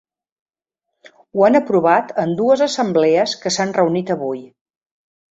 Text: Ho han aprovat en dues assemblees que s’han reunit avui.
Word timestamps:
Ho 1.33 1.43
han 1.47 1.57
aprovat 1.59 2.13
en 2.23 2.33
dues 2.39 2.63
assemblees 2.67 3.35
que 3.43 3.51
s’han 3.57 3.75
reunit 3.77 4.09
avui. 4.15 4.41